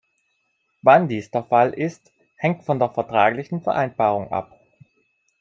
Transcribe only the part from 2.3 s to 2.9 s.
hängt von der